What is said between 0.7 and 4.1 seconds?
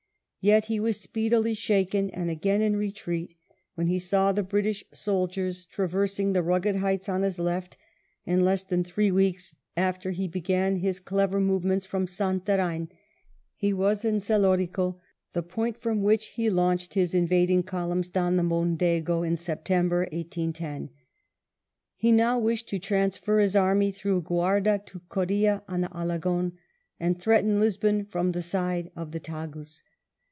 was speedily shaken and again in retreat when he